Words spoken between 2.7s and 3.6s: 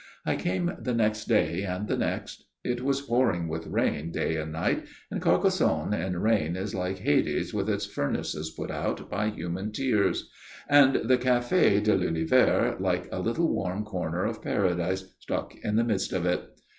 was pouring